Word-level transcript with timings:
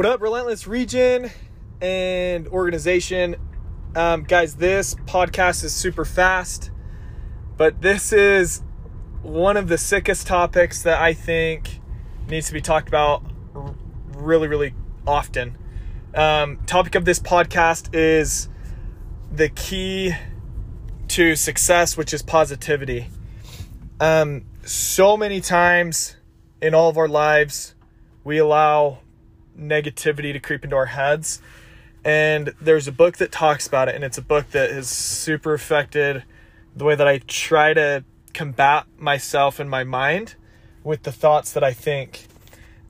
What 0.00 0.06
up, 0.06 0.22
Relentless 0.22 0.66
Region 0.66 1.30
and 1.82 2.48
organization? 2.48 3.36
Um, 3.94 4.22
guys, 4.22 4.56
this 4.56 4.94
podcast 4.94 5.62
is 5.62 5.74
super 5.74 6.06
fast, 6.06 6.70
but 7.58 7.82
this 7.82 8.10
is 8.10 8.62
one 9.20 9.58
of 9.58 9.68
the 9.68 9.76
sickest 9.76 10.26
topics 10.26 10.84
that 10.84 11.02
I 11.02 11.12
think 11.12 11.80
needs 12.30 12.46
to 12.46 12.54
be 12.54 12.62
talked 12.62 12.88
about 12.88 13.22
really, 14.14 14.48
really 14.48 14.74
often. 15.06 15.58
Um, 16.14 16.60
topic 16.64 16.94
of 16.94 17.04
this 17.04 17.18
podcast 17.18 17.94
is 17.94 18.48
the 19.30 19.50
key 19.50 20.14
to 21.08 21.36
success, 21.36 21.98
which 21.98 22.14
is 22.14 22.22
positivity. 22.22 23.08
Um, 24.00 24.46
so 24.64 25.18
many 25.18 25.42
times 25.42 26.16
in 26.62 26.74
all 26.74 26.88
of 26.88 26.96
our 26.96 27.06
lives, 27.06 27.74
we 28.24 28.38
allow 28.38 29.00
negativity 29.60 30.32
to 30.32 30.40
creep 30.40 30.64
into 30.64 30.76
our 30.76 30.86
heads. 30.86 31.40
And 32.04 32.54
there's 32.60 32.88
a 32.88 32.92
book 32.92 33.18
that 33.18 33.30
talks 33.30 33.66
about 33.66 33.88
it, 33.88 33.94
and 33.94 34.02
it's 34.02 34.18
a 34.18 34.22
book 34.22 34.50
that 34.52 34.70
has 34.70 34.88
super 34.88 35.52
affected 35.52 36.24
the 36.74 36.84
way 36.84 36.94
that 36.94 37.06
I 37.06 37.18
try 37.18 37.74
to 37.74 38.04
combat 38.32 38.86
myself 38.98 39.60
and 39.60 39.68
my 39.68 39.84
mind 39.84 40.34
with 40.82 41.02
the 41.02 41.12
thoughts 41.12 41.52
that 41.52 41.62
I 41.64 41.72
think. 41.72 42.26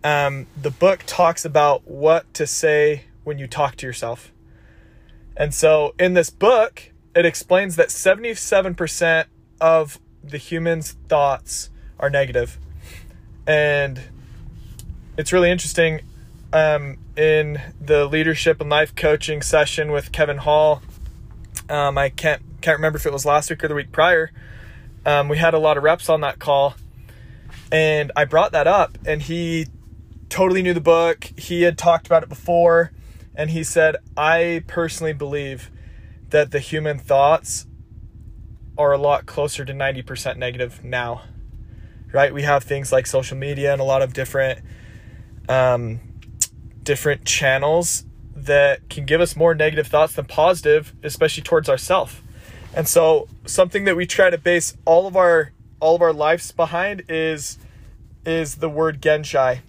Um, 0.05 0.47
the 0.61 0.71
book 0.71 1.03
talks 1.07 1.45
about 1.45 1.87
what 1.87 2.33
to 2.35 2.47
say 2.47 3.05
when 3.25 3.39
you 3.39 3.47
talk 3.47 3.77
to 3.77 3.87
yourself. 3.87 4.33
And 5.37 5.55
so 5.55 5.95
in 5.99 6.15
this 6.15 6.31
book, 6.31 6.93
it 7.15 7.27
explains 7.27 7.77
that 7.77 7.89
77% 7.89 9.25
of 9.61 9.99
the 10.23 10.39
human's 10.39 10.93
thoughts 11.09 11.71
are 11.99 12.11
negative. 12.11 12.59
And 13.47 14.01
it's 15.17 15.33
really 15.33 15.51
interesting. 15.51 16.01
Um, 16.53 16.99
in 17.17 17.61
the 17.81 18.07
leadership 18.07 18.61
and 18.61 18.69
life 18.69 18.95
coaching 18.95 19.41
session 19.41 19.93
with 19.93 20.11
Kevin 20.11 20.39
Hall, 20.39 20.83
um, 21.69 21.97
I 21.97 22.09
can't 22.09 22.43
can't 22.61 22.77
remember 22.77 22.99
if 22.99 23.07
it 23.07 23.13
was 23.13 23.25
last 23.25 23.51
week 23.51 23.63
or 23.63 23.69
the 23.69 23.75
week 23.75 23.93
prior. 23.93 24.33
Um, 25.07 25.29
we 25.29 25.39
had 25.39 25.55
a 25.55 25.59
lot 25.59 25.77
of 25.77 25.83
reps 25.83 26.09
on 26.09 26.21
that 26.23 26.39
call, 26.39 26.75
and 27.71 28.11
I 28.17 28.25
brought 28.25 28.53
that 28.53 28.67
up, 28.67 28.99
and 29.07 29.23
he 29.23 29.69
totally 30.29 30.63
knew 30.63 30.75
the 30.75 30.81
book. 30.81 31.31
He 31.37 31.63
had 31.63 31.79
talked 31.79 32.07
about 32.07 32.23
it 32.23 32.29
before, 32.29 32.91
and 33.35 33.51
he 33.51 33.63
said, 33.63 33.97
"I 34.17 34.65
personally 34.67 35.13
believe 35.13 35.71
that 36.31 36.51
the 36.51 36.59
human 36.59 36.99
thoughts 36.99 37.67
are 38.79 38.93
a 38.93 38.99
lot 38.99 39.27
closer 39.27 39.65
to 39.65 39.75
90% 39.75 40.39
negative 40.39 40.83
now. 40.83 41.23
Right? 42.13 42.33
We 42.33 42.43
have 42.43 42.65
things 42.65 42.91
like 42.91 43.07
social 43.07 43.37
media 43.37 43.73
and 43.73 43.81
a 43.81 43.85
lot 43.85 44.03
of 44.03 44.15
different 44.15 44.61
um, 45.49 46.01
different 46.83 47.25
channels 47.25 48.05
that 48.35 48.89
can 48.89 49.05
give 49.05 49.21
us 49.21 49.37
more 49.37 49.55
negative 49.55 49.87
thoughts 49.87 50.15
than 50.15 50.25
positive, 50.25 50.95
especially 51.03 51.43
towards 51.43 51.69
ourselves. 51.69 52.17
And 52.75 52.89
so 52.89 53.29
something 53.47 53.85
that 53.85 53.97
we 53.97 54.07
try 54.07 54.31
to 54.31 54.39
base 54.39 54.77
all 54.85 55.07
of 55.07 55.17
our 55.17 55.53
all 55.81 55.97
of 55.97 56.03
our 56.03 56.13
lives 56.13 56.53
behind 56.53 57.05
is 57.09 57.59
is 58.25 58.57
the 58.57 58.69
word 58.69 59.03
genshai. 59.03 59.63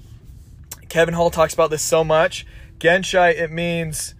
Kevin 0.89 1.13
Hall 1.13 1.29
talks 1.29 1.53
about 1.53 1.69
this 1.69 1.81
so 1.81 2.03
much. 2.03 2.45
Genshai 2.79 3.29
it 3.29 3.51
means 3.51 4.13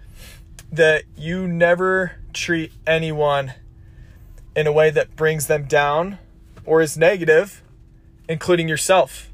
that 0.72 1.04
you 1.18 1.48
never 1.48 2.14
treat 2.34 2.72
anyone 2.88 3.54
in 4.56 4.68
a 4.68 4.72
way 4.72 4.90
that 4.90 5.16
brings 5.16 5.48
them 5.48 5.66
down 5.66 6.18
or 6.66 6.82
is 6.82 6.98
negative, 6.98 7.62
including 8.28 8.68
yourself. 8.68 9.31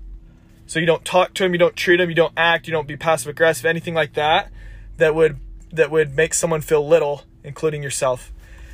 So 0.67 0.79
you 0.79 0.85
don't 0.85 1.03
talk 1.03 1.33
to 1.35 1.43
them, 1.43 1.53
you 1.53 1.57
don't 1.57 1.75
treat 1.75 1.97
them, 1.97 2.09
you 2.09 2.15
don't 2.15 2.33
act, 2.37 2.67
you 2.67 2.71
don't 2.71 2.87
be 2.87 2.97
passive 2.97 3.29
aggressive, 3.29 3.65
anything 3.65 3.93
like 3.93 4.13
that 4.13 4.51
that 4.97 5.15
would 5.15 5.39
that 5.71 5.89
would 5.91 6.15
make 6.15 6.33
someone 6.33 6.61
feel 6.61 6.87
little, 6.87 7.23
including 7.43 7.81
yourself. 7.81 8.31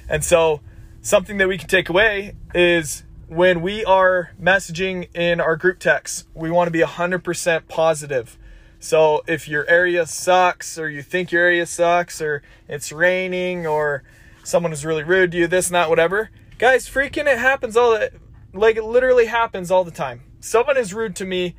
And 0.09 0.23
so 0.23 0.61
something 1.01 1.37
that 1.37 1.47
we 1.47 1.57
can 1.57 1.67
take 1.67 1.89
away 1.89 2.35
is 2.53 3.03
when 3.27 3.61
we 3.61 3.83
are 3.85 4.31
messaging 4.41 5.07
in 5.15 5.39
our 5.39 5.55
group 5.55 5.79
text, 5.79 6.27
we 6.33 6.51
want 6.51 6.67
to 6.67 6.71
be 6.71 6.81
100% 6.81 7.67
positive. 7.67 8.37
So 8.79 9.23
if 9.27 9.47
your 9.47 9.67
area 9.69 10.05
sucks 10.05 10.77
or 10.77 10.89
you 10.89 11.01
think 11.01 11.31
your 11.31 11.43
area 11.43 11.65
sucks 11.65 12.21
or 12.21 12.43
it's 12.67 12.91
raining 12.91 13.65
or 13.65 14.03
someone 14.43 14.73
is 14.73 14.85
really 14.85 15.03
rude 15.03 15.31
to 15.31 15.37
you, 15.37 15.47
this 15.47 15.67
and 15.67 15.75
that, 15.75 15.89
whatever. 15.89 16.29
Guys, 16.59 16.87
freaking 16.87 17.25
it 17.25 17.39
happens 17.39 17.75
all 17.75 17.91
the 17.91 18.11
like 18.53 18.75
it 18.75 18.83
literally 18.83 19.25
happens 19.25 19.71
all 19.71 19.83
the 19.83 19.91
time. 19.91 20.21
Someone 20.39 20.77
is 20.77 20.93
rude 20.93 21.15
to 21.15 21.25
me 21.25 21.55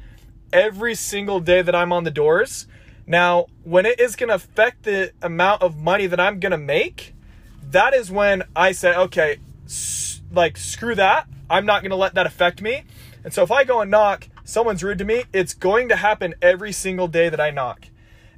every 0.54 0.94
single 0.94 1.40
day 1.40 1.60
that 1.60 1.74
I'm 1.74 1.92
on 1.92 2.04
the 2.04 2.10
doors. 2.10 2.66
Now, 3.06 3.46
when 3.64 3.84
it 3.84 4.00
is 4.00 4.16
going 4.16 4.28
to 4.28 4.36
affect 4.36 4.84
the 4.84 5.12
amount 5.20 5.60
of 5.60 5.76
money 5.76 6.06
that 6.06 6.18
I'm 6.18 6.40
going 6.40 6.52
to 6.52 6.58
make, 6.58 7.14
that 7.70 7.92
is 7.92 8.10
when 8.10 8.44
I 8.56 8.72
say, 8.72 8.96
okay, 8.96 9.38
like 10.32 10.56
screw 10.56 10.94
that. 10.94 11.28
I'm 11.50 11.66
not 11.66 11.82
going 11.82 11.90
to 11.90 11.96
let 11.96 12.14
that 12.14 12.24
affect 12.24 12.62
me. 12.62 12.84
And 13.22 13.34
so 13.34 13.42
if 13.42 13.50
I 13.50 13.64
go 13.64 13.82
and 13.82 13.90
knock, 13.90 14.28
someone's 14.44 14.82
rude 14.82 14.98
to 14.98 15.04
me, 15.04 15.24
it's 15.32 15.52
going 15.52 15.88
to 15.90 15.96
happen 15.96 16.34
every 16.40 16.72
single 16.72 17.08
day 17.08 17.28
that 17.28 17.40
I 17.40 17.50
knock. 17.50 17.88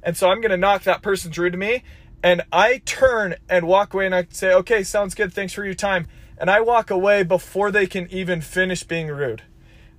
And 0.03 0.17
so 0.17 0.29
I'm 0.29 0.41
going 0.41 0.51
to 0.51 0.57
knock 0.57 0.83
that 0.83 1.01
person's 1.01 1.37
rude 1.37 1.53
to 1.53 1.57
me 1.57 1.83
and 2.23 2.41
I 2.51 2.81
turn 2.85 3.35
and 3.47 3.67
walk 3.67 3.93
away 3.93 4.05
and 4.05 4.15
I 4.15 4.27
say, 4.29 4.53
okay, 4.53 4.83
sounds 4.83 5.15
good. 5.15 5.33
Thanks 5.33 5.53
for 5.53 5.63
your 5.63 5.73
time. 5.73 6.07
And 6.37 6.49
I 6.49 6.61
walk 6.61 6.89
away 6.89 7.23
before 7.23 7.71
they 7.71 7.87
can 7.87 8.09
even 8.11 8.41
finish 8.41 8.83
being 8.83 9.07
rude. 9.07 9.43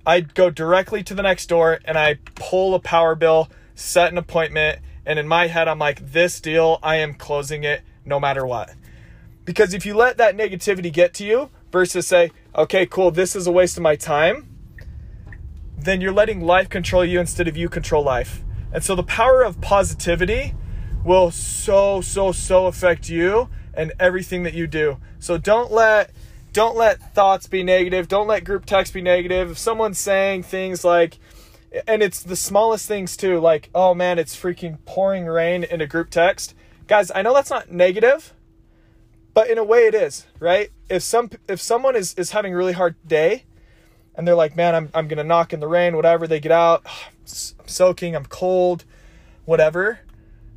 I 0.05 0.21
go 0.21 0.49
directly 0.49 1.03
to 1.03 1.13
the 1.13 1.23
next 1.23 1.47
door 1.47 1.79
and 1.85 1.97
I 1.97 2.15
pull 2.35 2.73
a 2.75 2.79
power 2.79 3.15
bill, 3.15 3.49
set 3.75 4.11
an 4.11 4.17
appointment. 4.17 4.79
And 5.05 5.19
in 5.19 5.27
my 5.27 5.47
head, 5.47 5.67
I'm 5.67 5.79
like, 5.79 6.11
this 6.11 6.39
deal, 6.39 6.79
I 6.83 6.97
am 6.97 7.13
closing 7.13 7.63
it 7.63 7.81
no 8.05 8.19
matter 8.19 8.45
what. 8.45 8.73
Because 9.45 9.73
if 9.73 9.85
you 9.85 9.95
let 9.95 10.17
that 10.17 10.37
negativity 10.37 10.91
get 10.91 11.13
to 11.15 11.25
you 11.25 11.49
versus 11.71 12.07
say, 12.07 12.31
okay, 12.55 12.85
cool, 12.85 13.11
this 13.11 13.35
is 13.35 13.47
a 13.47 13.51
waste 13.51 13.77
of 13.77 13.83
my 13.83 13.95
time, 13.95 14.47
then 15.77 16.01
you're 16.01 16.11
letting 16.11 16.41
life 16.41 16.69
control 16.69 17.05
you 17.05 17.19
instead 17.19 17.47
of 17.47 17.55
you 17.57 17.69
control 17.69 18.03
life. 18.03 18.43
And 18.71 18.83
so 18.83 18.95
the 18.95 19.03
power 19.03 19.41
of 19.41 19.61
positivity 19.61 20.53
will 21.03 21.31
so 21.31 22.01
so 22.01 22.31
so 22.31 22.67
affect 22.67 23.09
you 23.09 23.49
and 23.73 23.93
everything 23.99 24.43
that 24.43 24.53
you 24.53 24.67
do. 24.67 24.97
So 25.19 25.37
don't 25.37 25.71
let 25.71 26.11
don't 26.53 26.75
let 26.75 27.13
thoughts 27.13 27.47
be 27.47 27.63
negative. 27.63 28.07
Don't 28.07 28.27
let 28.27 28.43
group 28.43 28.65
text 28.65 28.93
be 28.93 29.01
negative. 29.01 29.51
If 29.51 29.57
someone's 29.57 29.99
saying 29.99 30.43
things 30.43 30.83
like 30.83 31.19
and 31.87 32.01
it's 32.01 32.23
the 32.23 32.35
smallest 32.35 32.87
things 32.87 33.15
too, 33.15 33.39
like, 33.39 33.69
oh 33.75 33.93
man, 33.93 34.17
it's 34.17 34.35
freaking 34.35 34.77
pouring 34.85 35.25
rain 35.25 35.63
in 35.63 35.81
a 35.81 35.87
group 35.87 36.09
text. 36.09 36.55
Guys, 36.87 37.11
I 37.13 37.21
know 37.21 37.33
that's 37.33 37.51
not 37.51 37.71
negative, 37.71 38.33
but 39.33 39.49
in 39.49 39.57
a 39.57 39.63
way 39.63 39.85
it 39.85 39.93
is, 39.93 40.25
right? 40.39 40.71
If 40.89 41.03
some 41.03 41.29
if 41.47 41.61
someone 41.61 41.95
is 41.95 42.13
is 42.15 42.31
having 42.31 42.53
a 42.53 42.57
really 42.57 42.73
hard 42.73 42.95
day 43.07 43.45
and 44.15 44.27
they're 44.27 44.35
like, 44.35 44.55
man, 44.55 44.75
I'm 44.75 44.89
I'm 44.93 45.07
gonna 45.07 45.23
knock 45.23 45.53
in 45.53 45.59
the 45.59 45.67
rain, 45.67 45.95
whatever, 45.95 46.27
they 46.27 46.39
get 46.39 46.51
out, 46.51 46.83
ah, 46.85 47.09
I'm 47.59 47.67
soaking, 47.67 48.15
I'm 48.15 48.25
cold, 48.25 48.85
whatever 49.45 49.99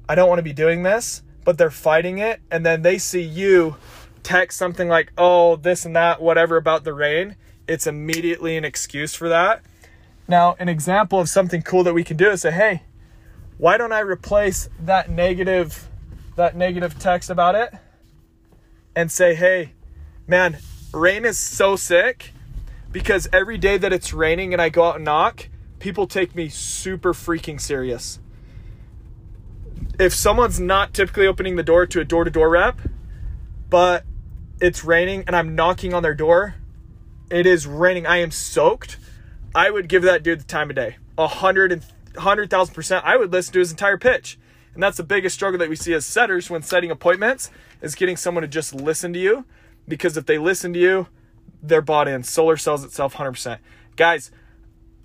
I 0.09 0.15
don't 0.15 0.29
want 0.29 0.41
to 0.41 0.45
be 0.45 0.53
doing 0.53 0.83
this, 0.83 1.23
but 1.45 1.59
they're 1.59 1.71
fighting 1.71 2.19
it. 2.19 2.41
And 2.51 2.67
then 2.67 2.83
they 2.83 2.99
see 2.99 3.23
you 3.23 3.77
text 4.23 4.59
something 4.59 4.89
like, 4.89 5.13
oh, 5.19 5.57
this 5.57 5.85
and 5.85 5.95
that, 5.97 6.21
whatever 6.21 6.57
about 6.57 6.85
the 6.85 6.93
rain. 6.93 7.37
It's 7.69 7.87
immediately 7.87 8.57
an 8.57 8.65
excuse 8.65 9.15
for 9.15 9.29
that. 9.29 9.63
Now, 10.29 10.57
an 10.59 10.69
example 10.69 11.21
of 11.21 11.29
something 11.29 11.63
cool 11.63 11.85
that 11.85 11.95
we 11.95 12.05
can 12.05 12.17
do 12.17 12.31
is 12.31 12.43
say, 12.43 12.53
hey, 12.53 12.83
why 13.59 13.77
don't 13.77 13.93
I 13.93 14.01
replace 14.01 14.69
that 14.81 15.11
negative 15.11 15.89
that 16.35 16.57
negative 16.57 16.99
text 16.99 17.29
about 17.29 17.55
it 17.55 17.75
and 18.97 19.13
say, 19.13 19.35
hey, 19.35 19.73
man, 20.27 20.57
rain 20.95 21.27
is 21.27 21.39
so 21.39 21.77
sick 21.77 22.33
because 22.91 23.29
every 23.33 23.59
day 23.59 23.77
that 23.77 23.93
it's 23.93 24.15
raining 24.15 24.55
and 24.55 24.63
I 24.63 24.71
go 24.71 24.85
out 24.85 24.97
and 24.97 25.05
knock, 25.05 25.49
people 25.79 26.07
take 26.07 26.35
me 26.35 26.49
super 26.49 27.13
freaking 27.13 27.61
serious 27.61 28.19
if 29.99 30.15
someone's 30.15 30.61
not 30.61 30.95
typically 30.95 31.27
opening 31.27 31.57
the 31.57 31.63
door 31.63 31.87
to 31.87 32.01
a 32.01 32.05
door 32.05 32.25
to 32.25 32.31
door 32.31 32.51
rep, 32.51 32.81
but 33.69 34.05
it's 34.63 34.85
raining 34.85 35.25
and 35.27 35.37
I'm 35.37 35.55
knocking 35.55 35.93
on 35.93 36.03
their 36.03 36.15
door, 36.15 36.55
it 37.31 37.47
is 37.47 37.67
raining, 37.67 38.07
I 38.07 38.19
am 38.19 38.31
soaked, 38.31 38.99
I 39.55 39.71
would 39.71 39.89
give 39.89 40.03
that 40.03 40.23
dude 40.23 40.41
the 40.41 40.45
time 40.45 40.71
of 40.71 40.77
day. 40.77 40.97
A 41.19 41.27
hundred 41.27 41.73
and 41.73 41.85
hundred 42.17 42.51
thousand 42.51 42.75
percent. 42.75 43.05
I 43.05 43.17
would 43.17 43.33
listen 43.33 43.53
to 43.55 43.59
his 43.59 43.71
entire 43.71 43.99
pitch. 43.99 44.39
And 44.75 44.83
that's 44.83 44.97
the 44.97 45.03
biggest 45.03 45.35
struggle 45.35 45.59
that 45.59 45.69
we 45.69 45.77
see 45.77 45.93
as 45.93 46.07
setters 46.07 46.49
when 46.49 46.63
setting 46.63 46.91
appointments 46.91 47.51
is 47.83 47.95
getting 47.95 48.17
someone 48.17 48.43
to 48.43 48.49
just 48.49 48.75
listen 48.75 49.13
to 49.13 49.19
you. 49.19 49.45
Because 49.87 50.17
if 50.17 50.25
they 50.25 50.39
listen 50.39 50.73
to 50.73 50.79
you, 50.79 51.09
they're 51.63 51.83
bought 51.83 52.09
in. 52.09 52.23
Solar 52.23 52.57
sells 52.57 52.83
itself 52.83 53.17
100%. 53.17 53.59
Guys, 53.97 54.31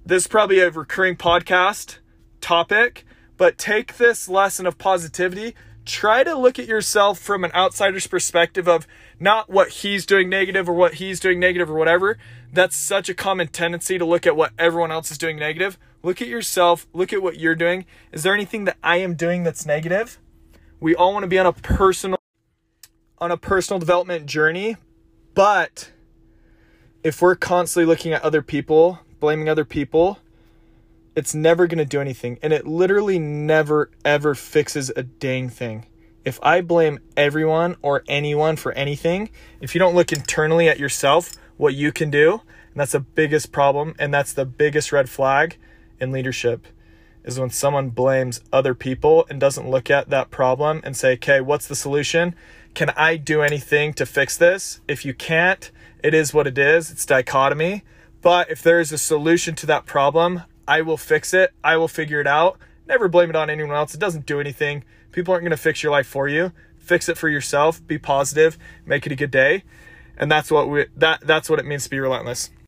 this 0.05 0.23
is 0.23 0.27
probably 0.27 0.59
a 0.59 0.69
recurring 0.69 1.17
podcast 1.17 1.97
topic 2.39 3.03
but 3.37 3.57
take 3.57 3.97
this 3.97 4.27
lesson 4.27 4.65
of 4.65 4.77
positivity, 4.77 5.55
try 5.87 6.23
to 6.23 6.35
look 6.35 6.59
at 6.59 6.67
yourself 6.67 7.17
from 7.17 7.43
an 7.43 7.51
outsider's 7.53 8.05
perspective 8.05 8.67
of 8.67 8.85
not 9.19 9.49
what 9.49 9.69
he's 9.69 10.05
doing 10.05 10.29
negative 10.29 10.69
or 10.69 10.73
what 10.73 10.95
he's 10.95 11.19
doing 11.19 11.39
negative 11.39 11.71
or 11.71 11.75
whatever. 11.75 12.17
That's 12.53 12.75
such 12.75 13.09
a 13.09 13.13
common 13.13 13.47
tendency 13.47 13.97
to 13.97 14.05
look 14.05 14.27
at 14.27 14.35
what 14.35 14.51
everyone 14.59 14.91
else 14.91 15.09
is 15.09 15.17
doing 15.17 15.37
negative. 15.37 15.79
Look 16.03 16.21
at 16.21 16.27
yourself. 16.27 16.85
Look 16.93 17.11
at 17.11 17.23
what 17.23 17.39
you're 17.39 17.55
doing. 17.55 17.85
Is 18.11 18.23
there 18.23 18.33
anything 18.33 18.65
that 18.65 18.77
I 18.83 18.97
am 18.97 19.15
doing 19.15 19.43
that's 19.43 19.65
negative? 19.65 20.19
We 20.79 20.93
all 20.95 21.13
want 21.13 21.23
to 21.23 21.27
be 21.27 21.39
on 21.39 21.47
a 21.47 21.53
personal 21.53 22.17
on 23.19 23.31
a 23.31 23.37
personal 23.37 23.79
development 23.79 24.27
journey, 24.27 24.77
but 25.33 25.91
if 27.03 27.19
we're 27.19 27.35
constantly 27.35 27.87
looking 27.87 28.13
at 28.13 28.21
other 28.21 28.43
people, 28.43 28.99
blaming 29.19 29.49
other 29.49 29.65
people, 29.65 30.19
it's 31.17 31.33
never 31.33 31.65
going 31.65 31.79
to 31.79 31.85
do 31.85 31.99
anything. 31.99 32.37
And 32.43 32.53
it 32.53 32.67
literally 32.67 33.17
never, 33.17 33.89
ever 34.05 34.35
fixes 34.35 34.91
a 34.95 35.01
dang 35.01 35.49
thing. 35.49 35.87
If 36.23 36.37
I 36.43 36.61
blame 36.61 36.99
everyone 37.17 37.75
or 37.81 38.03
anyone 38.07 38.55
for 38.55 38.71
anything, 38.73 39.31
if 39.59 39.73
you 39.73 39.79
don't 39.79 39.95
look 39.95 40.13
internally 40.13 40.69
at 40.69 40.79
yourself, 40.79 41.31
what 41.57 41.73
you 41.73 41.91
can 41.91 42.11
do, 42.11 42.33
and 42.33 42.75
that's 42.75 42.91
the 42.91 42.99
biggest 42.99 43.51
problem, 43.51 43.95
and 43.97 44.13
that's 44.13 44.31
the 44.31 44.45
biggest 44.45 44.91
red 44.91 45.09
flag 45.09 45.57
in 45.99 46.11
leadership, 46.11 46.67
is 47.23 47.39
when 47.39 47.49
someone 47.49 47.89
blames 47.89 48.39
other 48.53 48.75
people 48.75 49.25
and 49.27 49.39
doesn't 49.39 49.67
look 49.67 49.89
at 49.89 50.11
that 50.11 50.29
problem 50.29 50.81
and 50.83 50.95
say, 50.95 51.13
okay, 51.13 51.41
what's 51.41 51.67
the 51.67 51.75
solution? 51.75 52.35
Can 52.75 52.91
I 52.91 53.17
do 53.17 53.41
anything 53.41 53.93
to 53.93 54.05
fix 54.05 54.37
this? 54.37 54.81
If 54.87 55.03
you 55.03 55.15
can't, 55.15 55.71
it 56.03 56.13
is 56.13 56.31
what 56.31 56.45
it 56.45 56.59
is. 56.59 56.91
It's 56.91 57.07
dichotomy. 57.07 57.83
But 58.21 58.51
if 58.51 58.61
there 58.61 58.79
is 58.79 58.91
a 58.91 58.99
solution 58.99 59.55
to 59.55 59.65
that 59.65 59.87
problem, 59.87 60.43
I 60.67 60.81
will 60.81 60.97
fix 60.97 61.33
it. 61.33 61.53
I 61.63 61.77
will 61.77 61.87
figure 61.87 62.19
it 62.19 62.27
out. 62.27 62.59
Never 62.87 63.07
blame 63.07 63.29
it 63.29 63.35
on 63.35 63.49
anyone 63.49 63.75
else. 63.75 63.93
It 63.93 63.99
doesn't 63.99 64.25
do 64.25 64.39
anything. 64.39 64.83
People 65.11 65.33
aren't 65.33 65.43
going 65.43 65.51
to 65.51 65.57
fix 65.57 65.83
your 65.83 65.91
life 65.91 66.07
for 66.07 66.27
you. 66.27 66.51
Fix 66.77 67.09
it 67.09 67.17
for 67.17 67.29
yourself. 67.29 67.85
Be 67.85 67.97
positive. 67.97 68.57
Make 68.85 69.05
it 69.05 69.11
a 69.11 69.15
good 69.15 69.31
day. 69.31 69.63
And 70.17 70.31
that's 70.31 70.49
what 70.49 70.69
we 70.69 70.85
that 70.95 71.21
that's 71.21 71.49
what 71.49 71.59
it 71.59 71.65
means 71.65 71.83
to 71.83 71.89
be 71.89 71.99
relentless. 71.99 72.49